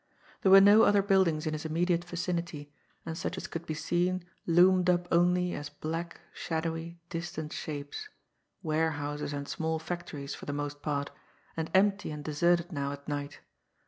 There 0.41 0.51
were 0.51 0.61
no 0.61 0.81
other 0.81 1.03
buildings 1.03 1.45
in 1.45 1.53
his 1.53 1.63
immediate 1.63 2.03
vicinity, 2.03 2.73
and 3.05 3.15
such 3.15 3.37
as 3.37 3.45
could 3.45 3.67
be 3.67 3.75
seen 3.75 4.23
loomed 4.47 4.89
up 4.89 5.07
only 5.11 5.53
as 5.53 5.69
black, 5.69 6.19
shadowy, 6.33 6.99
distant 7.11 7.53
shapes 7.53 8.09
warehouses 8.63 9.31
and 9.31 9.47
small 9.47 9.77
factories, 9.77 10.33
for 10.33 10.47
the 10.47 10.53
most 10.57 10.81
part, 10.81 11.11
and 11.55 11.69
empty 11.75 12.09
and 12.09 12.23
deserted 12.23 12.71
now 12.71 12.91
at 12.91 13.07
night. 13.07 13.41